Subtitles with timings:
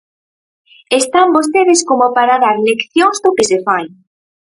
[0.99, 3.85] ¡Están vostedes como para dar leccións do que se fai!